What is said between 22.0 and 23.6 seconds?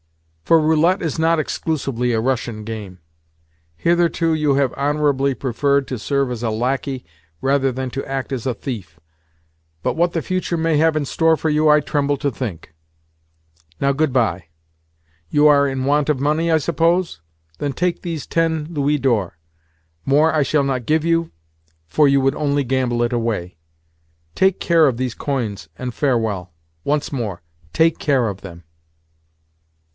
you would only gamble it away.